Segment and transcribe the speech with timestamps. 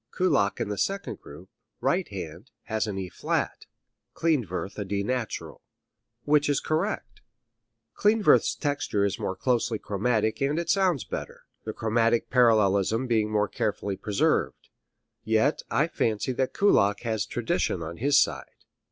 [0.11, 1.47] Kullak in the second group,
[1.79, 3.67] right hand, has an E flat,
[4.15, 5.61] Klindworth a D natural.
[6.23, 7.21] Which is correct?
[7.95, 13.47] Klindworth's texture is more closely chromatic and it sounds better, the chromatic parallelism being more
[13.47, 14.69] carefully preserved.
[15.23, 18.49] Yet I fancy that Kullak has tradition on his side.